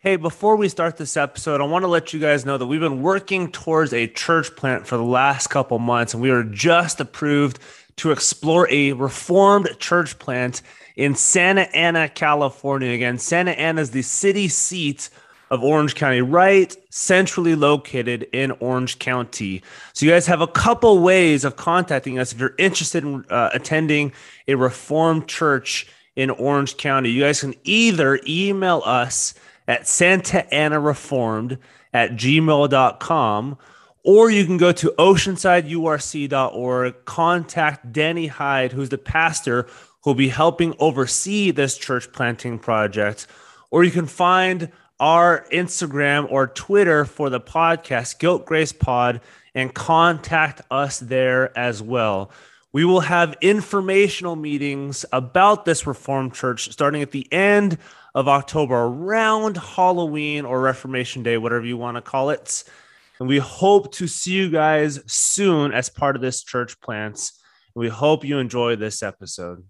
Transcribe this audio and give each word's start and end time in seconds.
Hey, 0.00 0.16
before 0.16 0.56
we 0.56 0.68
start 0.68 0.98
this 0.98 1.16
episode, 1.16 1.62
I 1.62 1.64
want 1.64 1.82
to 1.82 1.88
let 1.88 2.12
you 2.12 2.20
guys 2.20 2.44
know 2.44 2.58
that 2.58 2.66
we've 2.66 2.78
been 2.78 3.00
working 3.00 3.50
towards 3.50 3.94
a 3.94 4.06
church 4.06 4.54
plant 4.54 4.86
for 4.86 4.98
the 4.98 5.02
last 5.02 5.46
couple 5.46 5.78
months, 5.78 6.12
and 6.12 6.22
we 6.22 6.30
were 6.30 6.44
just 6.44 7.00
approved 7.00 7.58
to 7.96 8.10
explore 8.10 8.68
a 8.70 8.92
reformed 8.92 9.70
church 9.78 10.18
plant 10.18 10.60
in 10.96 11.14
Santa 11.14 11.62
Ana, 11.74 12.10
California. 12.10 12.90
Again, 12.90 13.16
Santa 13.16 13.52
Ana 13.52 13.80
is 13.80 13.92
the 13.92 14.02
city 14.02 14.48
seat 14.48 15.08
of 15.50 15.64
Orange 15.64 15.94
County, 15.94 16.20
right 16.20 16.76
centrally 16.90 17.54
located 17.54 18.24
in 18.34 18.50
Orange 18.60 18.98
County. 18.98 19.62
So, 19.94 20.04
you 20.04 20.12
guys 20.12 20.26
have 20.26 20.42
a 20.42 20.46
couple 20.46 20.98
ways 20.98 21.42
of 21.42 21.56
contacting 21.56 22.18
us 22.18 22.34
if 22.34 22.38
you're 22.38 22.54
interested 22.58 23.02
in 23.02 23.24
uh, 23.30 23.48
attending 23.54 24.12
a 24.46 24.56
reformed 24.56 25.26
church 25.26 25.86
in 26.16 26.28
Orange 26.28 26.76
County. 26.76 27.08
You 27.08 27.22
guys 27.22 27.40
can 27.40 27.54
either 27.64 28.20
email 28.26 28.82
us 28.84 29.32
at 29.68 29.88
Santa 29.88 30.52
Ana 30.54 30.80
Reformed 30.80 31.58
at 31.92 32.12
gmail.com 32.12 33.58
or 34.06 34.30
you 34.30 34.46
can 34.46 34.56
go 34.56 34.70
to 34.70 34.94
oceansideurc.org, 34.98 37.04
contact 37.06 37.92
Danny 37.92 38.28
Hyde, 38.28 38.70
who's 38.70 38.88
the 38.88 38.98
pastor 38.98 39.66
who'll 40.02 40.14
be 40.14 40.28
helping 40.28 40.74
oversee 40.78 41.50
this 41.50 41.76
church 41.76 42.12
planting 42.12 42.60
project, 42.60 43.26
or 43.72 43.82
you 43.82 43.90
can 43.90 44.06
find 44.06 44.70
our 45.00 45.44
Instagram 45.52 46.30
or 46.30 46.46
Twitter 46.46 47.04
for 47.04 47.28
the 47.28 47.40
podcast, 47.40 48.20
Guilt 48.20 48.46
Grace 48.46 48.72
Pod, 48.72 49.20
and 49.56 49.74
contact 49.74 50.62
us 50.70 51.00
there 51.00 51.56
as 51.58 51.82
well. 51.82 52.30
We 52.72 52.84
will 52.84 53.00
have 53.00 53.36
informational 53.40 54.36
meetings 54.36 55.04
about 55.12 55.64
this 55.64 55.84
Reformed 55.84 56.34
Church 56.34 56.70
starting 56.70 57.02
at 57.02 57.10
the 57.10 57.26
end 57.32 57.78
of 58.16 58.28
October, 58.28 58.74
around 58.74 59.58
Halloween 59.58 60.46
or 60.46 60.58
Reformation 60.58 61.22
Day, 61.22 61.36
whatever 61.36 61.66
you 61.66 61.76
want 61.76 61.98
to 61.98 62.00
call 62.00 62.30
it. 62.30 62.64
And 63.20 63.28
we 63.28 63.36
hope 63.36 63.92
to 63.92 64.06
see 64.06 64.32
you 64.32 64.48
guys 64.48 64.98
soon 65.06 65.74
as 65.74 65.90
part 65.90 66.16
of 66.16 66.22
this 66.22 66.42
church 66.42 66.80
plants. 66.80 67.38
And 67.74 67.82
we 67.82 67.90
hope 67.90 68.24
you 68.24 68.38
enjoy 68.38 68.74
this 68.74 69.02
episode. 69.02 69.64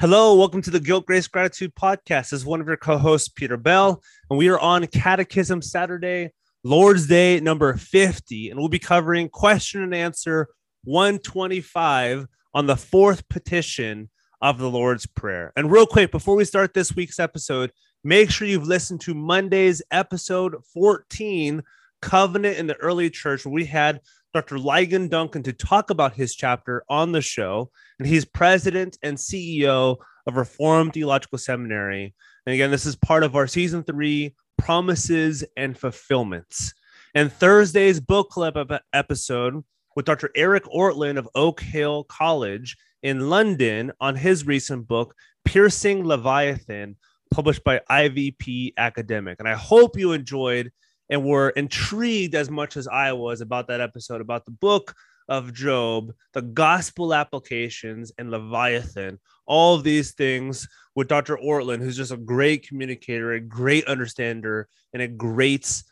Hello, 0.00 0.34
welcome 0.34 0.60
to 0.62 0.70
the 0.70 0.80
Guilt 0.80 1.06
Grace 1.06 1.28
Gratitude 1.28 1.72
Podcast. 1.76 2.30
This 2.30 2.40
is 2.40 2.44
one 2.44 2.60
of 2.60 2.66
your 2.66 2.76
co 2.76 2.98
hosts, 2.98 3.28
Peter 3.28 3.56
Bell, 3.56 4.02
and 4.28 4.36
we 4.36 4.48
are 4.48 4.58
on 4.58 4.84
Catechism 4.88 5.62
Saturday, 5.62 6.32
Lord's 6.64 7.06
Day 7.06 7.38
number 7.38 7.76
50, 7.76 8.50
and 8.50 8.58
we'll 8.58 8.68
be 8.68 8.80
covering 8.80 9.28
question 9.28 9.84
and 9.84 9.94
answer 9.94 10.48
125 10.82 12.26
on 12.54 12.66
the 12.66 12.76
fourth 12.76 13.28
petition 13.28 14.10
of 14.40 14.58
the 14.58 14.70
Lord's 14.70 15.06
Prayer. 15.06 15.52
And 15.56 15.70
real 15.70 15.86
quick, 15.86 16.10
before 16.10 16.36
we 16.36 16.44
start 16.44 16.74
this 16.74 16.94
week's 16.94 17.18
episode, 17.18 17.72
make 18.04 18.30
sure 18.30 18.46
you've 18.46 18.66
listened 18.66 19.00
to 19.02 19.14
Monday's 19.14 19.82
episode 19.90 20.56
14, 20.72 21.62
Covenant 22.00 22.56
in 22.56 22.66
the 22.66 22.76
Early 22.76 23.10
Church, 23.10 23.44
where 23.44 23.52
we 23.52 23.66
had 23.66 24.00
Dr. 24.32 24.56
Ligon 24.56 25.10
Duncan 25.10 25.42
to 25.42 25.52
talk 25.52 25.90
about 25.90 26.14
his 26.14 26.34
chapter 26.34 26.84
on 26.88 27.12
the 27.12 27.20
show. 27.20 27.70
And 27.98 28.08
he's 28.08 28.24
president 28.24 28.98
and 29.02 29.16
CEO 29.16 29.96
of 30.26 30.36
Reformed 30.36 30.94
Theological 30.94 31.38
Seminary. 31.38 32.14
And 32.46 32.54
again, 32.54 32.70
this 32.70 32.86
is 32.86 32.96
part 32.96 33.22
of 33.22 33.36
our 33.36 33.46
season 33.46 33.82
three 33.82 34.34
promises 34.56 35.44
and 35.56 35.76
fulfillments. 35.76 36.72
And 37.14 37.32
Thursday's 37.32 38.00
book 38.00 38.30
club 38.30 38.56
episode 38.92 39.64
with 39.96 40.04
Dr. 40.04 40.30
Eric 40.34 40.64
Ortlund 40.64 41.18
of 41.18 41.28
Oak 41.34 41.60
Hill 41.60 42.04
College 42.04 42.76
in 43.02 43.30
London 43.30 43.92
on 44.00 44.16
his 44.16 44.46
recent 44.46 44.86
book, 44.86 45.14
Piercing 45.44 46.04
Leviathan, 46.04 46.96
published 47.30 47.64
by 47.64 47.80
IVP 47.90 48.74
Academic. 48.76 49.38
And 49.38 49.48
I 49.48 49.54
hope 49.54 49.96
you 49.96 50.12
enjoyed 50.12 50.70
and 51.08 51.24
were 51.24 51.50
intrigued 51.50 52.34
as 52.34 52.50
much 52.50 52.76
as 52.76 52.86
I 52.86 53.12
was 53.12 53.40
about 53.40 53.68
that 53.68 53.80
episode, 53.80 54.20
about 54.20 54.44
the 54.44 54.52
book 54.52 54.94
of 55.28 55.52
Job, 55.52 56.12
the 56.34 56.42
gospel 56.42 57.14
applications, 57.14 58.12
and 58.18 58.30
Leviathan. 58.30 59.18
All 59.46 59.74
of 59.74 59.84
these 59.84 60.12
things 60.12 60.68
with 60.94 61.08
Dr. 61.08 61.36
Ortlund, 61.36 61.80
who's 61.80 61.96
just 61.96 62.12
a 62.12 62.16
great 62.16 62.66
communicator, 62.66 63.32
a 63.32 63.40
great 63.40 63.86
understander, 63.88 64.68
and 64.92 65.02
a 65.02 65.08
great 65.08 65.82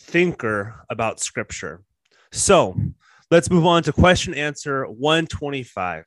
thinker 0.00 0.84
about 0.90 1.20
scripture. 1.20 1.82
So 2.32 2.78
let's 3.30 3.50
move 3.50 3.66
on 3.66 3.82
to 3.82 3.92
question 3.92 4.34
answer 4.34 4.84
125. 4.84 6.04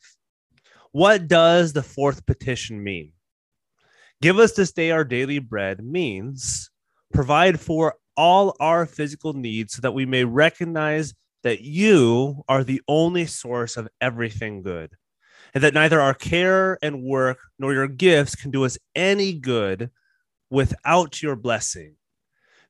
What 0.91 1.27
does 1.27 1.73
the 1.73 1.83
fourth 1.83 2.25
petition 2.25 2.83
mean? 2.83 3.13
Give 4.21 4.39
us 4.39 4.53
this 4.53 4.71
day 4.71 4.91
our 4.91 5.03
daily 5.03 5.39
bread 5.39 5.83
means 5.83 6.69
provide 7.13 7.59
for 7.59 7.95
all 8.17 8.55
our 8.59 8.85
physical 8.85 9.33
needs 9.33 9.73
so 9.73 9.81
that 9.81 9.93
we 9.93 10.05
may 10.05 10.23
recognize 10.23 11.13
that 11.43 11.61
you 11.61 12.43
are 12.49 12.63
the 12.63 12.81
only 12.87 13.25
source 13.25 13.77
of 13.77 13.87
everything 14.01 14.61
good, 14.61 14.91
and 15.53 15.63
that 15.63 15.73
neither 15.73 16.01
our 16.01 16.13
care 16.13 16.77
and 16.81 17.01
work 17.01 17.39
nor 17.57 17.73
your 17.73 17.87
gifts 17.87 18.35
can 18.35 18.51
do 18.51 18.65
us 18.65 18.77
any 18.95 19.33
good 19.33 19.89
without 20.49 21.21
your 21.21 21.35
blessing. 21.35 21.95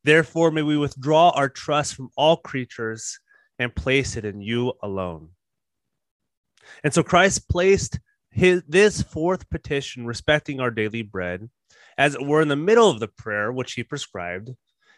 Therefore, 0.03 0.51
may 0.51 0.61
we 0.61 0.77
withdraw 0.77 1.31
our 1.31 1.49
trust 1.49 1.95
from 1.95 2.09
all 2.15 2.37
creatures 2.37 3.19
and 3.59 3.75
place 3.75 4.15
it 4.15 4.25
in 4.25 4.41
you 4.41 4.73
alone. 4.81 5.29
And 6.83 6.93
so 6.93 7.03
Christ 7.03 7.49
placed 7.49 7.99
his, 8.31 8.63
this 8.67 9.01
fourth 9.01 9.49
petition 9.49 10.05
respecting 10.05 10.59
our 10.59 10.71
daily 10.71 11.01
bread, 11.01 11.49
as 11.97 12.15
it 12.15 12.25
were 12.25 12.41
in 12.41 12.47
the 12.47 12.55
middle 12.55 12.89
of 12.89 12.99
the 12.99 13.07
prayer, 13.07 13.51
which 13.51 13.73
he 13.73 13.83
prescribed, 13.83 14.51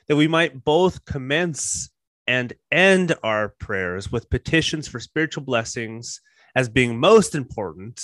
that 0.08 0.16
we 0.16 0.28
might 0.28 0.64
both 0.64 1.04
commence 1.06 1.90
and 2.28 2.54
end 2.72 3.16
our 3.24 3.50
prayers 3.50 4.12
with 4.12 4.30
petitions 4.30 4.88
for 4.88 5.00
spiritual 5.00 5.44
blessings 5.44 6.22
as 6.56 6.70
being 6.70 7.00
most 7.00 7.34
important, 7.34 8.02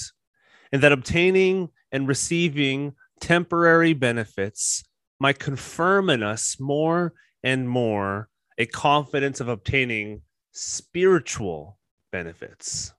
and 0.71 0.81
that 0.81 0.91
obtaining 0.91 1.69
and 1.91 2.07
receiving 2.07 2.93
temporary 3.19 3.93
benefits 3.93 4.83
might 5.19 5.39
confirm 5.39 6.09
in 6.09 6.23
us 6.23 6.59
more 6.59 7.13
and 7.43 7.69
more 7.69 8.29
a 8.57 8.65
confidence 8.65 9.39
of 9.39 9.47
obtaining 9.47 10.21
spiritual 10.57 11.77
benefits. 12.11 12.93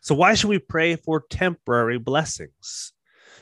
So, 0.00 0.14
why 0.14 0.34
should 0.34 0.48
we 0.48 0.58
pray 0.58 0.96
for 0.96 1.24
temporary 1.28 1.98
blessings? 1.98 2.92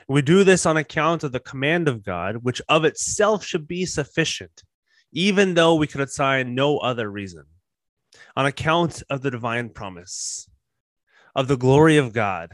We 0.09 0.23
do 0.23 0.45
this 0.45 0.67
on 0.67 0.77
account 0.77 1.25
of 1.25 1.33
the 1.33 1.41
command 1.41 1.89
of 1.89 2.03
God, 2.05 2.37
which 2.43 2.61
of 2.69 2.85
itself 2.85 3.45
should 3.45 3.67
be 3.67 3.87
sufficient, 3.87 4.63
even 5.13 5.55
though 5.55 5.77
we 5.77 5.87
could 5.87 6.01
assign 6.01 6.55
no 6.55 6.79
other 6.79 7.11
reason. 7.11 7.45
On 8.37 8.47
account 8.47 9.03
of 9.09 9.23
the 9.23 9.31
divine 9.31 9.71
promise, 9.71 10.49
of 11.35 11.49
the 11.49 11.57
glory 11.57 11.97
of 11.97 12.13
God, 12.13 12.53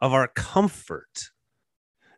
of 0.00 0.12
our 0.12 0.28
comfort, 0.28 1.30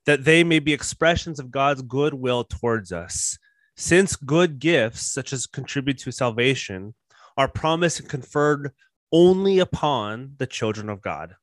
that 0.07 0.25
they 0.25 0.45
may 0.45 0.59
be 0.59 0.73
expressions 0.73 1.39
of 1.39 1.51
God's 1.51 1.83
goodwill 1.83 2.45
towards 2.45 2.93
us. 2.93 3.39
Since 3.77 4.17
good 4.17 4.59
gifts, 4.59 5.13
such 5.13 5.33
as 5.33 5.47
contribute 5.47 5.99
to 5.99 6.13
salvation, 6.13 6.95
are 7.37 7.49
promised 7.49 8.01
and 8.01 8.09
conferred 8.09 8.73
only 9.11 9.59
upon 9.59 10.35
the 10.39 10.47
children 10.47 10.89
of 10.89 11.03
God 11.03 11.35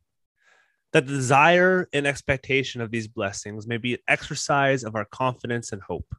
that 0.92 1.06
the 1.06 1.14
desire 1.14 1.88
and 1.94 2.08
expectation 2.08 2.82
of 2.82 2.92
these 2.92 3.08
blessings 3.08 3.68
may 3.68 3.78
be 3.78 3.94
an 3.94 4.00
exercise 4.08 4.84
of 4.84 4.96
our 4.96 5.06
confidence 5.06 5.72
and 5.72 5.82
hope 5.82 6.16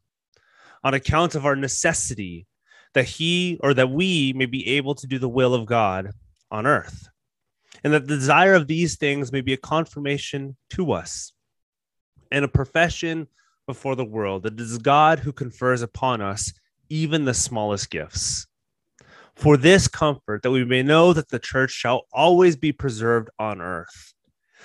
on 0.85 0.95
account 0.95 1.35
of 1.35 1.45
our 1.45 1.57
necessity 1.57 2.47
that 2.95 3.05
he 3.05 3.59
or 3.63 3.75
that 3.75 3.91
we 3.91 4.33
may 4.35 4.47
be 4.47 4.67
able 4.77 4.95
to 4.95 5.07
do 5.07 5.19
the 5.19 5.29
will 5.29 5.55
of 5.55 5.67
God 5.67 6.11
on 6.51 6.67
earth. 6.67 7.09
And 7.83 7.93
that 7.93 8.07
the 8.07 8.17
desire 8.17 8.55
of 8.55 8.67
these 8.67 8.97
things 8.97 9.33
may 9.33 9.41
be 9.41 9.53
a 9.53 9.59
confirmation 9.59 10.57
to 10.71 10.93
us 10.93 11.33
and 12.31 12.45
a 12.45 12.49
profession 12.49 13.27
before 13.67 13.97
the 13.97 14.05
world 14.05 14.43
that 14.43 14.55
it 14.55 14.61
is 14.61 14.79
God 14.79 15.21
who 15.21 15.33
confers 15.33 15.83
upon 15.83 16.21
us 16.21 16.53
even 16.89 17.25
the 17.25 17.35
smallest 17.35 17.91
gifts. 17.91 18.47
For 19.35 19.57
this 19.57 19.89
comfort, 19.89 20.43
that 20.43 20.51
we 20.51 20.65
may 20.65 20.83
know 20.83 21.13
that 21.13 21.29
the 21.29 21.39
church 21.39 21.71
shall 21.71 22.03
always 22.13 22.57
be 22.57 22.73
preserved 22.73 23.31
on 23.39 23.61
earth 23.61 24.15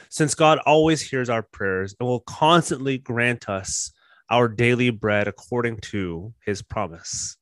since 0.09 0.35
God 0.35 0.59
always 0.65 1.01
hears 1.01 1.29
our 1.29 1.43
prayers 1.43 1.95
and 1.99 2.07
will 2.07 2.21
constantly 2.21 2.97
grant 2.97 3.49
us 3.49 3.91
our 4.29 4.47
daily 4.47 4.89
bread 4.89 5.27
according 5.27 5.77
to 5.77 6.33
his 6.45 6.61
promise. 6.61 7.37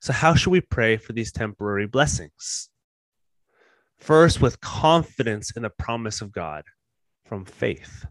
So, 0.00 0.12
how 0.12 0.34
should 0.34 0.50
we 0.50 0.60
pray 0.60 0.96
for 0.96 1.12
these 1.12 1.32
temporary 1.32 1.86
blessings? 1.86 2.70
First, 3.98 4.40
with 4.40 4.60
confidence 4.60 5.50
in 5.56 5.62
the 5.62 5.70
promise 5.70 6.20
of 6.20 6.30
God 6.30 6.64
from 7.24 7.44
faith, 7.44 8.06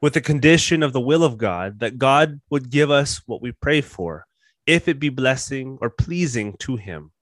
with 0.00 0.14
the 0.14 0.20
condition 0.20 0.82
of 0.82 0.92
the 0.92 1.00
will 1.00 1.22
of 1.22 1.38
God 1.38 1.78
that 1.78 1.98
God 1.98 2.40
would 2.50 2.70
give 2.70 2.90
us 2.90 3.22
what 3.26 3.40
we 3.40 3.52
pray 3.52 3.80
for, 3.80 4.26
if 4.66 4.88
it 4.88 4.98
be 4.98 5.10
blessing 5.10 5.78
or 5.80 5.90
pleasing 5.90 6.56
to 6.58 6.74
him. 6.74 7.12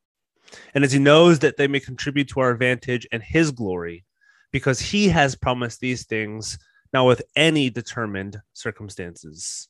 And 0.75 0.85
as 0.85 0.93
he 0.93 0.99
knows 0.99 1.39
that 1.41 1.57
they 1.57 1.67
may 1.69 1.81
contribute 1.81 2.29
to 2.29 2.41
our 2.41 2.51
advantage 2.51 3.07
and 3.13 3.23
his 3.23 3.51
glory, 3.51 4.05
because 4.53 4.81
he 4.81 5.09
has 5.09 5.35
promised 5.35 5.81
these 5.81 6.05
things 6.05 6.59
now 6.93 7.07
with 7.07 7.23
any 7.35 7.71
determined 7.71 8.41
circumstances. 8.53 9.69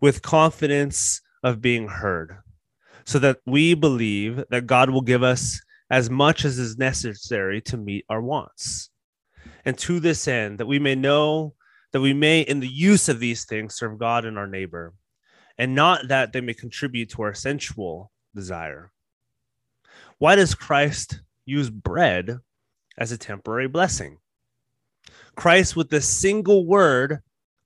with 0.00 0.22
confidence 0.22 1.20
of 1.42 1.60
being 1.60 1.88
heard, 1.88 2.38
so 3.04 3.18
that 3.18 3.38
we 3.46 3.74
believe 3.74 4.44
that 4.50 4.66
God 4.66 4.90
will 4.90 5.00
give 5.00 5.22
us 5.22 5.60
as 5.90 6.10
much 6.10 6.44
as 6.44 6.58
is 6.58 6.78
necessary 6.78 7.60
to 7.62 7.76
meet 7.76 8.04
our 8.08 8.20
wants. 8.20 8.90
And 9.64 9.76
to 9.78 10.00
this 10.00 10.26
end, 10.26 10.58
that 10.58 10.66
we 10.66 10.78
may 10.78 10.94
know 10.94 11.54
that 11.92 12.00
we 12.00 12.12
may, 12.12 12.40
in 12.40 12.60
the 12.60 12.68
use 12.68 13.08
of 13.08 13.20
these 13.20 13.44
things, 13.44 13.76
serve 13.76 13.98
God 13.98 14.24
and 14.24 14.38
our 14.38 14.46
neighbor, 14.46 14.92
and 15.56 15.74
not 15.74 16.08
that 16.08 16.32
they 16.32 16.40
may 16.40 16.54
contribute 16.54 17.10
to 17.10 17.22
our 17.22 17.34
sensual 17.34 18.10
desire. 18.34 18.90
Why 20.24 20.36
does 20.36 20.54
Christ 20.54 21.20
use 21.44 21.68
bread 21.68 22.38
as 22.96 23.12
a 23.12 23.18
temporary 23.18 23.68
blessing? 23.68 24.16
Christ, 25.36 25.76
with 25.76 25.90
the 25.90 26.00
single 26.00 26.66
word, 26.66 27.18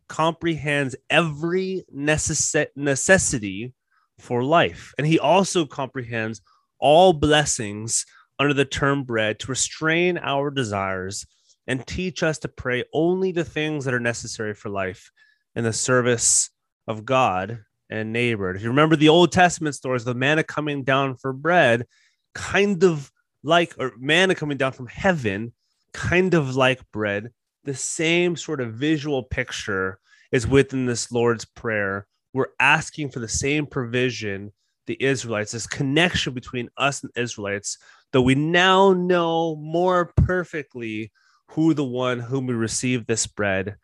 comprehends 0.09 0.97
every 1.09 1.85
necess- 1.95 2.67
necessity 2.75 3.75
for 4.19 4.43
life. 4.43 4.93
And 4.99 5.07
he 5.07 5.21
also 5.21 5.67
comprehends 5.67 6.41
all 6.81 7.13
blessings 7.13 8.05
under 8.41 8.55
the 8.55 8.65
term 8.65 9.05
bread 9.05 9.39
to 9.39 9.53
restrain 9.53 10.19
our 10.19 10.51
desires 10.51 11.27
and 11.69 11.87
teach 11.87 12.25
us 12.25 12.41
to 12.41 12.49
pray 12.49 12.83
only 12.93 13.31
the 13.31 13.45
things 13.45 13.85
that 13.85 13.95
are 13.95 14.01
necessary 14.01 14.55
for 14.55 14.69
life 14.69 15.13
in 15.55 15.63
the 15.63 15.73
service 15.73 16.51
of 16.89 17.05
God 17.05 17.61
and 17.89 18.13
neighbor. 18.13 18.51
If 18.53 18.63
you 18.63 18.71
remember 18.71 18.97
the 18.97 19.11
Old 19.11 19.31
Testament 19.31 19.77
stories, 19.77 20.03
the 20.03 20.13
manna 20.13 20.43
coming 20.43 20.83
down 20.83 21.15
for 21.19 21.33
bread, 21.33 21.87
kind 22.35 22.83
of 22.85 23.11
like, 23.43 23.75
or 23.79 23.93
manna 23.99 24.35
coming 24.35 24.59
down 24.59 24.73
from 24.73 24.87
heaven, 24.87 25.53
kind 25.93 26.35
of 26.35 26.57
like 26.57 26.81
bread, 26.93 27.31
the 27.65 27.75
same 27.75 28.37
sort 28.37 28.61
of 28.61 28.75
visual 28.75 29.23
picture 29.23 29.99
is 30.33 30.47
within 30.47 30.87
this 30.87 31.11
Lord's 31.11 31.45
Prayer. 31.45 32.07
We're 32.33 32.47
asking 32.61 33.11
for 33.11 33.21
the 33.21 33.29
same 33.29 33.67
provision 33.67 34.53
the 34.87 35.01
Israelites, 35.03 35.53
this 35.53 35.67
connection 35.67 36.33
between 36.33 36.69
us 36.77 37.03
and 37.03 37.13
Israelites, 37.15 37.79
though 38.13 38.23
we 38.23 38.35
now 38.35 38.93
know 38.93 39.55
more 39.57 40.13
perfectly 40.17 41.13
who 41.51 41.75
the 41.75 41.85
one 41.85 42.19
whom 42.19 42.47
we 42.47 42.55
receive 42.55 43.07
this 43.07 43.27
bread 43.27 43.77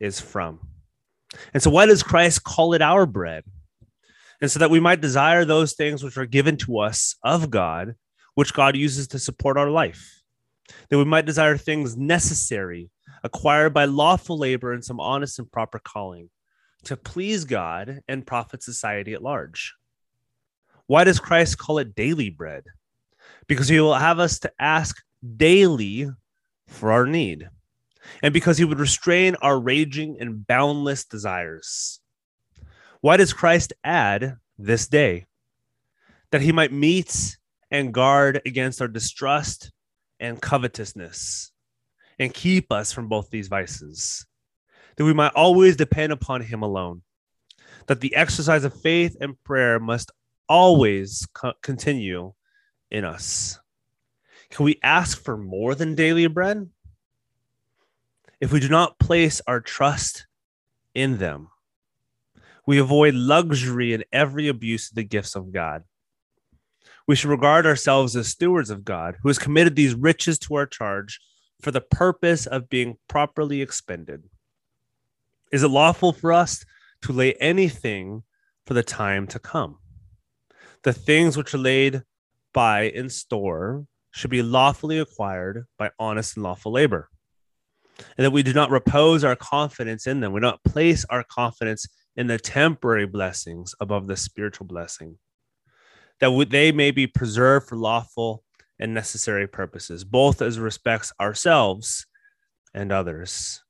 is 0.00 0.20
from. 0.20 0.60
And 1.54 1.62
so, 1.62 1.70
why 1.70 1.86
does 1.86 2.02
Christ 2.02 2.44
call 2.44 2.74
it 2.74 2.82
our 2.82 3.06
bread? 3.06 3.44
And 4.40 4.50
so 4.50 4.58
that 4.60 4.70
we 4.70 4.80
might 4.80 5.00
desire 5.00 5.44
those 5.44 5.74
things 5.74 6.02
which 6.02 6.16
are 6.16 6.26
given 6.26 6.56
to 6.58 6.78
us 6.78 7.16
of 7.22 7.50
God, 7.50 7.94
which 8.34 8.54
God 8.54 8.76
uses 8.76 9.08
to 9.08 9.18
support 9.18 9.56
our 9.56 9.70
life. 9.70 10.22
That 10.88 10.98
we 10.98 11.04
might 11.04 11.26
desire 11.26 11.56
things 11.56 11.96
necessary, 11.96 12.90
acquired 13.24 13.74
by 13.74 13.86
lawful 13.86 14.38
labor 14.38 14.72
and 14.72 14.84
some 14.84 15.00
honest 15.00 15.38
and 15.38 15.50
proper 15.50 15.80
calling, 15.80 16.30
to 16.84 16.96
please 16.96 17.44
God 17.44 18.00
and 18.06 18.26
profit 18.26 18.62
society 18.62 19.12
at 19.12 19.22
large. 19.22 19.74
Why 20.86 21.04
does 21.04 21.18
Christ 21.18 21.58
call 21.58 21.78
it 21.78 21.96
daily 21.96 22.30
bread? 22.30 22.64
Because 23.46 23.68
he 23.68 23.80
will 23.80 23.94
have 23.94 24.20
us 24.20 24.38
to 24.40 24.52
ask 24.58 25.02
daily 25.36 26.08
for 26.68 26.92
our 26.92 27.06
need, 27.06 27.48
and 28.22 28.32
because 28.32 28.56
he 28.56 28.64
would 28.64 28.78
restrain 28.78 29.34
our 29.42 29.58
raging 29.58 30.16
and 30.20 30.46
boundless 30.46 31.04
desires. 31.04 32.00
Why 33.00 33.16
does 33.16 33.32
Christ 33.32 33.72
add 33.84 34.36
this 34.58 34.88
day? 34.88 35.26
That 36.30 36.42
he 36.42 36.52
might 36.52 36.72
meet 36.72 37.36
and 37.70 37.94
guard 37.94 38.40
against 38.44 38.80
our 38.80 38.88
distrust 38.88 39.70
and 40.20 40.40
covetousness, 40.40 41.52
and 42.18 42.34
keep 42.34 42.72
us 42.72 42.92
from 42.92 43.08
both 43.08 43.30
these 43.30 43.48
vices. 43.48 44.26
That 44.96 45.04
we 45.04 45.14
might 45.14 45.32
always 45.34 45.76
depend 45.76 46.12
upon 46.12 46.42
him 46.42 46.62
alone. 46.62 47.02
That 47.86 48.00
the 48.00 48.16
exercise 48.16 48.64
of 48.64 48.80
faith 48.80 49.16
and 49.20 49.42
prayer 49.44 49.78
must 49.78 50.10
always 50.48 51.26
co- 51.34 51.54
continue 51.62 52.32
in 52.90 53.04
us. 53.04 53.60
Can 54.50 54.64
we 54.64 54.80
ask 54.82 55.22
for 55.22 55.36
more 55.36 55.74
than 55.74 55.94
daily 55.94 56.26
bread? 56.26 56.68
If 58.40 58.52
we 58.52 58.60
do 58.60 58.68
not 58.68 58.98
place 58.98 59.40
our 59.46 59.60
trust 59.60 60.26
in 60.94 61.18
them, 61.18 61.48
we 62.68 62.76
avoid 62.76 63.14
luxury 63.14 63.94
and 63.94 64.04
every 64.12 64.46
abuse 64.46 64.90
of 64.90 64.94
the 64.94 65.02
gifts 65.02 65.34
of 65.34 65.50
God. 65.50 65.84
We 67.06 67.16
should 67.16 67.30
regard 67.30 67.64
ourselves 67.64 68.14
as 68.14 68.28
stewards 68.28 68.68
of 68.68 68.84
God, 68.84 69.16
who 69.22 69.30
has 69.30 69.38
committed 69.38 69.74
these 69.74 69.94
riches 69.94 70.38
to 70.40 70.54
our 70.56 70.66
charge 70.66 71.18
for 71.62 71.70
the 71.70 71.80
purpose 71.80 72.44
of 72.44 72.68
being 72.68 72.98
properly 73.08 73.62
expended. 73.62 74.24
Is 75.50 75.62
it 75.62 75.68
lawful 75.68 76.12
for 76.12 76.30
us 76.30 76.62
to 77.04 77.12
lay 77.14 77.32
anything 77.40 78.24
for 78.66 78.74
the 78.74 78.82
time 78.82 79.26
to 79.28 79.38
come? 79.38 79.78
The 80.82 80.92
things 80.92 81.38
which 81.38 81.54
are 81.54 81.58
laid 81.58 82.02
by 82.52 82.82
in 82.82 83.08
store 83.08 83.86
should 84.10 84.30
be 84.30 84.42
lawfully 84.42 84.98
acquired 84.98 85.64
by 85.78 85.90
honest 85.98 86.36
and 86.36 86.44
lawful 86.44 86.72
labor. 86.72 87.08
And 88.18 88.26
that 88.26 88.30
we 88.30 88.42
do 88.42 88.52
not 88.52 88.70
repose 88.70 89.24
our 89.24 89.36
confidence 89.36 90.06
in 90.06 90.20
them. 90.20 90.34
We 90.34 90.40
do 90.40 90.46
not 90.48 90.62
place 90.64 91.06
our 91.08 91.24
confidence 91.24 91.86
in 92.18 92.26
the 92.26 92.36
temporary 92.36 93.06
blessings 93.06 93.76
above 93.78 94.08
the 94.08 94.16
spiritual 94.16 94.66
blessing. 94.66 95.16
That 96.18 96.48
they 96.50 96.72
may 96.72 96.90
be 96.90 97.06
preserved 97.06 97.68
for 97.68 97.76
lawful 97.76 98.42
and 98.80 98.92
necessary 98.92 99.46
purposes, 99.46 100.02
both 100.02 100.42
as 100.42 100.58
respects 100.58 101.12
ourselves 101.20 102.06
and 102.74 102.90
others. 102.90 103.62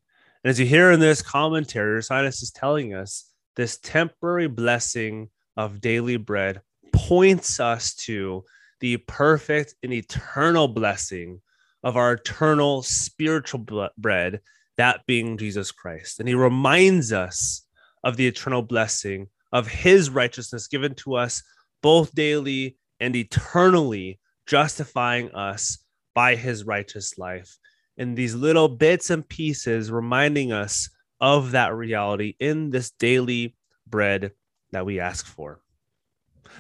And 0.42 0.48
as 0.50 0.58
you 0.58 0.64
hear 0.64 0.92
in 0.92 0.98
this 0.98 1.20
commentary, 1.20 1.98
Ursinus 1.98 2.42
is 2.42 2.50
telling 2.50 2.94
us 2.94 3.30
this 3.54 3.76
temporary 3.82 4.48
blessing 4.48 5.28
of 5.58 5.82
daily 5.82 6.16
bread 6.16 6.62
points 6.94 7.60
us 7.60 7.94
to 7.96 8.44
the 8.80 8.96
perfect 8.96 9.74
and 9.82 9.92
eternal 9.92 10.68
blessing 10.68 11.42
of 11.82 11.98
our 11.98 12.14
eternal 12.14 12.82
spiritual 12.82 13.90
bread, 13.98 14.40
that 14.78 15.04
being 15.06 15.36
Jesus 15.36 15.70
Christ. 15.70 16.18
And 16.18 16.26
he 16.26 16.34
reminds 16.34 17.12
us 17.12 17.66
of 18.04 18.16
the 18.16 18.26
eternal 18.26 18.62
blessing 18.62 19.28
of 19.52 19.66
his 19.66 20.10
righteousness 20.10 20.68
given 20.68 20.94
to 20.94 21.14
us 21.14 21.42
both 21.82 22.14
daily 22.14 22.76
and 23.00 23.14
eternally, 23.14 24.18
justifying 24.46 25.30
us 25.32 25.78
by 26.14 26.34
his 26.34 26.64
righteous 26.64 27.18
life. 27.18 27.56
And 27.96 28.16
these 28.16 28.34
little 28.34 28.68
bits 28.68 29.10
and 29.10 29.28
pieces 29.28 29.90
reminding 29.90 30.52
us 30.52 30.90
of 31.20 31.52
that 31.52 31.74
reality 31.74 32.34
in 32.38 32.70
this 32.70 32.90
daily 32.90 33.56
bread 33.86 34.32
that 34.72 34.86
we 34.86 35.00
ask 35.00 35.26
for. 35.26 35.60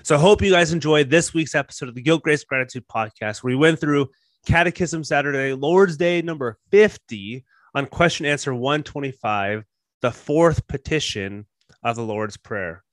So 0.02 0.16
I 0.16 0.18
hope 0.18 0.42
you 0.42 0.50
guys 0.50 0.72
enjoyed 0.72 1.10
this 1.10 1.34
week's 1.34 1.54
episode 1.54 1.88
of 1.88 1.94
the 1.94 2.02
Guilt 2.02 2.22
Grace 2.22 2.44
Gratitude 2.44 2.86
Podcast, 2.88 3.42
where 3.42 3.50
we 3.50 3.56
went 3.56 3.80
through 3.80 4.08
Catechism 4.46 5.04
Saturday, 5.04 5.52
Lord's 5.52 5.96
Day 5.96 6.22
number 6.22 6.58
50 6.70 7.44
on 7.74 7.86
question 7.86 8.26
answer 8.26 8.54
125, 8.54 9.64
the 10.00 10.10
fourth 10.10 10.66
petition 10.68 11.46
of 11.82 11.96
the 11.96 12.02
Lord's 12.02 12.36
Prayer. 12.36 12.84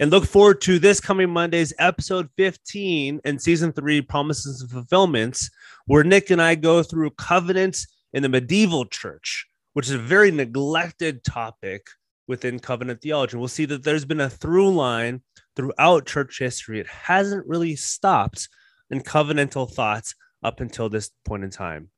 And 0.00 0.10
look 0.10 0.24
forward 0.24 0.60
to 0.62 0.78
this 0.78 1.00
coming 1.00 1.30
Monday's 1.30 1.72
episode 1.78 2.28
15 2.36 3.20
and 3.24 3.40
season 3.40 3.72
three, 3.72 4.00
Promises 4.00 4.62
and 4.62 4.70
Fulfillments, 4.70 5.50
where 5.86 6.04
Nick 6.04 6.30
and 6.30 6.40
I 6.40 6.54
go 6.54 6.82
through 6.82 7.10
covenants 7.10 7.86
in 8.12 8.22
the 8.22 8.28
medieval 8.28 8.86
church, 8.86 9.46
which 9.74 9.86
is 9.86 9.94
a 9.94 9.98
very 9.98 10.30
neglected 10.30 11.22
topic 11.24 11.86
within 12.26 12.58
covenant 12.58 13.00
theology. 13.00 13.32
And 13.32 13.40
We'll 13.40 13.48
see 13.48 13.66
that 13.66 13.84
there's 13.84 14.04
been 14.04 14.20
a 14.20 14.30
through 14.30 14.74
line 14.74 15.22
throughout 15.54 16.06
church 16.06 16.38
history. 16.38 16.80
It 16.80 16.88
hasn't 16.88 17.46
really 17.46 17.76
stopped 17.76 18.48
in 18.90 19.00
covenantal 19.02 19.70
thoughts 19.70 20.14
up 20.42 20.60
until 20.60 20.88
this 20.88 21.10
point 21.24 21.44
in 21.44 21.50
time. 21.50 21.90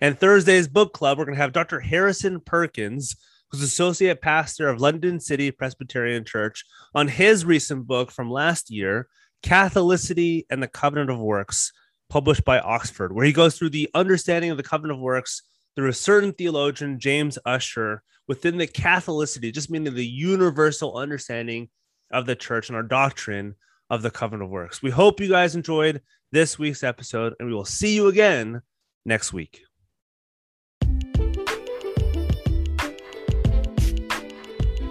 And 0.00 0.18
Thursday's 0.18 0.68
book 0.68 0.94
club, 0.94 1.18
we're 1.18 1.24
going 1.24 1.36
to 1.36 1.42
have 1.42 1.52
Dr. 1.52 1.80
Harrison 1.80 2.40
Perkins, 2.40 3.16
who's 3.50 3.62
associate 3.62 4.20
pastor 4.20 4.68
of 4.68 4.80
London 4.80 5.20
City 5.20 5.50
Presbyterian 5.50 6.24
Church, 6.24 6.64
on 6.94 7.08
his 7.08 7.44
recent 7.44 7.86
book 7.86 8.10
from 8.10 8.30
last 8.30 8.70
year, 8.70 9.08
Catholicity 9.42 10.44
and 10.50 10.62
the 10.62 10.68
Covenant 10.68 11.10
of 11.10 11.18
Works, 11.18 11.72
published 12.08 12.44
by 12.44 12.58
Oxford, 12.58 13.12
where 13.12 13.24
he 13.24 13.32
goes 13.32 13.56
through 13.56 13.70
the 13.70 13.88
understanding 13.94 14.50
of 14.50 14.56
the 14.56 14.62
covenant 14.62 14.98
of 14.98 15.02
works 15.02 15.42
through 15.74 15.88
a 15.88 15.94
certain 15.94 16.32
theologian, 16.32 16.98
James 16.98 17.38
Ussher, 17.44 18.02
within 18.28 18.56
the 18.56 18.66
Catholicity, 18.66 19.52
just 19.52 19.70
meaning 19.70 19.94
the 19.94 20.06
universal 20.06 20.96
understanding 20.96 21.68
of 22.10 22.26
the 22.26 22.36
church 22.36 22.68
and 22.68 22.76
our 22.76 22.82
doctrine 22.82 23.54
of 23.90 24.02
the 24.02 24.10
covenant 24.10 24.44
of 24.44 24.50
works. 24.50 24.82
We 24.82 24.90
hope 24.90 25.20
you 25.20 25.28
guys 25.28 25.54
enjoyed 25.54 26.00
this 26.32 26.58
week's 26.58 26.82
episode, 26.82 27.34
and 27.38 27.48
we 27.48 27.54
will 27.54 27.64
see 27.64 27.94
you 27.94 28.08
again 28.08 28.62
next 29.04 29.32
week. 29.32 29.62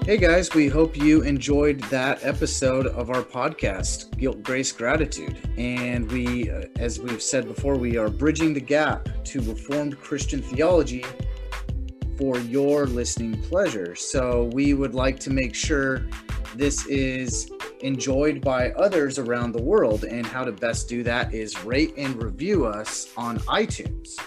Hey 0.05 0.17
guys, 0.17 0.53
we 0.53 0.67
hope 0.67 0.95
you 0.95 1.23
enjoyed 1.23 1.81
that 1.85 2.23
episode 2.23 2.85
of 2.85 3.09
our 3.09 3.23
podcast, 3.23 4.15
Guilt, 4.19 4.43
Grace, 4.43 4.71
Gratitude. 4.71 5.35
And 5.57 6.11
we, 6.11 6.51
uh, 6.51 6.65
as 6.75 6.99
we've 6.99 7.23
said 7.23 7.47
before, 7.47 7.75
we 7.75 7.97
are 7.97 8.07
bridging 8.07 8.53
the 8.53 8.59
gap 8.59 9.09
to 9.23 9.41
Reformed 9.41 9.99
Christian 9.99 10.43
theology 10.43 11.03
for 12.19 12.37
your 12.37 12.85
listening 12.85 13.41
pleasure. 13.41 13.95
So 13.95 14.51
we 14.53 14.75
would 14.75 14.93
like 14.93 15.19
to 15.21 15.31
make 15.31 15.55
sure 15.55 16.05
this 16.55 16.85
is 16.85 17.49
enjoyed 17.79 18.41
by 18.41 18.73
others 18.73 19.17
around 19.17 19.53
the 19.53 19.63
world. 19.63 20.03
And 20.03 20.23
how 20.23 20.43
to 20.43 20.51
best 20.51 20.87
do 20.87 21.01
that 21.01 21.33
is 21.33 21.65
rate 21.65 21.95
and 21.97 22.21
review 22.21 22.67
us 22.67 23.11
on 23.17 23.39
iTunes. 23.39 24.19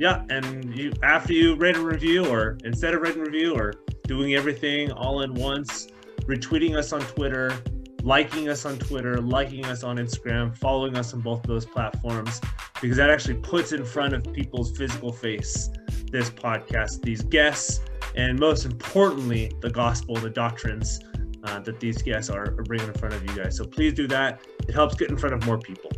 Yeah, 0.00 0.24
and 0.28 0.76
you 0.76 0.92
after 1.04 1.34
you 1.34 1.54
rate 1.54 1.76
and 1.76 1.84
review, 1.84 2.26
or 2.26 2.58
instead 2.64 2.94
of 2.94 3.02
rating 3.02 3.22
review, 3.22 3.54
or 3.54 3.74
doing 4.08 4.34
everything 4.34 4.90
all 4.90 5.20
in 5.20 5.34
once, 5.34 5.86
retweeting 6.22 6.76
us 6.76 6.92
on 6.92 7.00
Twitter, 7.02 7.56
liking 8.02 8.48
us 8.48 8.64
on 8.64 8.78
Twitter, 8.78 9.20
liking 9.20 9.66
us 9.66 9.84
on 9.84 9.98
Instagram, 9.98 10.56
following 10.56 10.96
us 10.96 11.12
on 11.14 11.20
both 11.20 11.40
of 11.40 11.46
those 11.46 11.66
platforms, 11.66 12.40
because 12.80 12.96
that 12.96 13.10
actually 13.10 13.34
puts 13.34 13.72
in 13.72 13.84
front 13.84 14.14
of 14.14 14.32
people's 14.32 14.76
physical 14.76 15.12
face 15.12 15.70
this 16.10 16.30
podcast, 16.30 17.02
these 17.02 17.20
guests, 17.20 17.80
and 18.16 18.38
most 18.38 18.64
importantly, 18.64 19.52
the 19.60 19.68
gospel, 19.68 20.16
the 20.16 20.30
doctrines 20.30 21.00
uh, 21.44 21.60
that 21.60 21.78
these 21.80 22.00
guests 22.00 22.30
are, 22.30 22.44
are 22.44 22.62
bringing 22.64 22.88
in 22.88 22.94
front 22.94 23.14
of 23.14 23.22
you 23.22 23.36
guys. 23.36 23.56
So 23.56 23.64
please 23.64 23.92
do 23.92 24.06
that. 24.08 24.40
It 24.66 24.74
helps 24.74 24.94
get 24.94 25.10
in 25.10 25.18
front 25.18 25.34
of 25.34 25.44
more 25.44 25.58
people. 25.58 25.90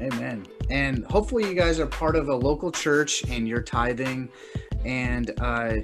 Amen. 0.00 0.44
And 0.68 1.04
hopefully, 1.06 1.48
you 1.48 1.54
guys 1.54 1.78
are 1.78 1.86
part 1.86 2.16
of 2.16 2.28
a 2.28 2.34
local 2.34 2.72
church 2.72 3.22
and 3.30 3.46
you're 3.46 3.62
tithing. 3.62 4.28
And 4.84 5.32
uh, 5.40 5.74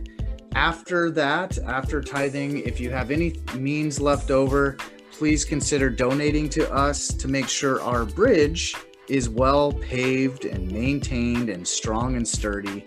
after 0.54 1.10
that, 1.12 1.58
after 1.58 2.00
tithing, 2.00 2.58
if 2.60 2.80
you 2.80 2.90
have 2.90 3.10
any 3.10 3.40
means 3.54 4.00
left 4.00 4.30
over, 4.30 4.76
please 5.10 5.44
consider 5.44 5.90
donating 5.90 6.48
to 6.50 6.70
us 6.72 7.08
to 7.08 7.28
make 7.28 7.48
sure 7.48 7.80
our 7.82 8.04
bridge 8.04 8.74
is 9.08 9.28
well 9.28 9.72
paved 9.72 10.44
and 10.44 10.70
maintained 10.70 11.48
and 11.48 11.66
strong 11.66 12.16
and 12.16 12.26
sturdy. 12.26 12.84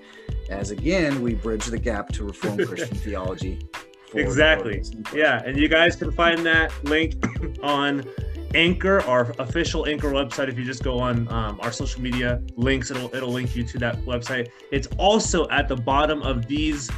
As 0.49 0.71
again, 0.71 1.21
we 1.21 1.33
bridge 1.33 1.65
the 1.65 1.79
gap 1.79 2.09
to 2.13 2.25
Reformed 2.25 2.67
Christian 2.67 2.97
theology. 2.97 3.67
Exactly. 4.13 4.83
Yeah. 5.13 5.41
And 5.43 5.57
you 5.57 5.67
guys 5.67 5.95
can 5.95 6.11
find 6.11 6.45
that 6.45 6.71
link 6.83 7.15
on 7.63 8.03
Anchor, 8.53 9.01
our 9.01 9.33
official 9.39 9.85
Anchor 9.85 10.11
website. 10.11 10.47
If 10.47 10.57
you 10.57 10.63
just 10.63 10.83
go 10.83 10.99
on 10.99 11.27
um, 11.27 11.59
our 11.61 11.71
social 11.71 12.01
media 12.01 12.41
links, 12.55 12.89
it'll 12.89 13.13
it'll 13.13 13.31
link 13.31 13.55
you 13.55 13.63
to 13.63 13.77
that 13.79 13.97
website. 14.03 14.47
It's 14.71 14.87
also 14.97 15.47
at 15.49 15.67
the 15.67 15.75
bottom 15.75 16.21
of 16.21 16.47
these 16.47 16.89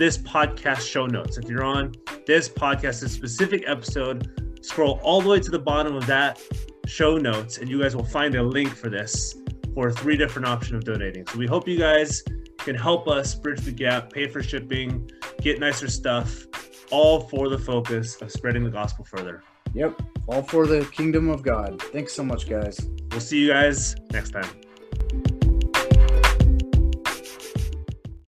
this 0.00 0.16
podcast 0.16 0.80
show 0.80 1.04
notes. 1.04 1.36
If 1.36 1.44
you're 1.44 1.62
on 1.62 1.92
this 2.26 2.48
podcast, 2.48 3.02
this 3.02 3.12
specific 3.12 3.64
episode, 3.66 4.58
scroll 4.62 4.98
all 5.02 5.20
the 5.20 5.28
way 5.28 5.40
to 5.40 5.50
the 5.50 5.58
bottom 5.58 5.94
of 5.94 6.06
that 6.06 6.40
show 6.86 7.18
notes, 7.18 7.58
and 7.58 7.68
you 7.68 7.82
guys 7.82 7.94
will 7.94 8.06
find 8.06 8.34
a 8.34 8.42
link 8.42 8.74
for 8.74 8.88
this 8.88 9.36
for 9.74 9.92
three 9.92 10.16
different 10.16 10.48
options 10.48 10.76
of 10.76 10.84
donating. 10.84 11.26
So 11.26 11.38
we 11.38 11.46
hope 11.46 11.68
you 11.68 11.78
guys 11.78 12.22
can 12.56 12.74
help 12.74 13.08
us 13.08 13.34
bridge 13.34 13.60
the 13.60 13.72
gap, 13.72 14.10
pay 14.10 14.26
for 14.26 14.42
shipping, 14.42 15.10
get 15.42 15.60
nicer 15.60 15.88
stuff, 15.88 16.46
all 16.90 17.20
for 17.20 17.50
the 17.50 17.58
focus 17.58 18.22
of 18.22 18.32
spreading 18.32 18.64
the 18.64 18.70
gospel 18.70 19.04
further. 19.04 19.42
Yep. 19.74 20.00
All 20.28 20.42
for 20.42 20.66
the 20.66 20.86
kingdom 20.86 21.28
of 21.28 21.42
God. 21.42 21.80
Thanks 21.92 22.14
so 22.14 22.24
much, 22.24 22.48
guys. 22.48 22.80
We'll 23.10 23.20
see 23.20 23.40
you 23.40 23.48
guys 23.48 23.96
next 24.12 24.30
time. 24.30 24.48